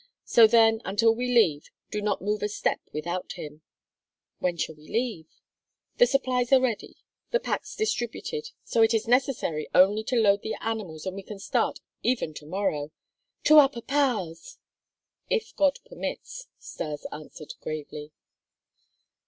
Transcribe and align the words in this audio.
So 0.25 0.47
then, 0.47 0.81
until 0.83 1.13
we 1.13 1.27
leave, 1.27 1.67
do 1.91 2.01
not 2.01 2.23
move 2.23 2.41
a 2.41 2.49
step 2.49 2.79
without 2.91 3.33
him." 3.33 3.61
"When 4.39 4.57
shall 4.57 4.73
we 4.73 4.87
leave?" 4.89 5.27
"The 5.97 6.07
supplies 6.07 6.51
are 6.51 6.59
ready; 6.59 6.97
the 7.29 7.39
packs 7.39 7.75
distributed; 7.75 8.49
so 8.63 8.81
it 8.81 8.95
is 8.95 9.07
necessary 9.07 9.69
only 9.75 10.03
to 10.05 10.15
load 10.19 10.41
the 10.41 10.55
animals 10.55 11.05
and 11.05 11.15
we 11.15 11.21
can 11.21 11.37
start 11.37 11.81
even 12.01 12.33
to 12.33 12.47
morrow." 12.47 12.89
"To 13.43 13.59
our 13.59 13.69
papas!" 13.69 14.57
"If 15.29 15.55
God 15.55 15.77
permits," 15.87 16.47
Stas 16.57 17.05
answered 17.11 17.53
gravely. 17.61 18.11